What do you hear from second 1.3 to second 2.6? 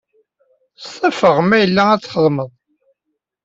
ma yella ad t-txedmeḍ.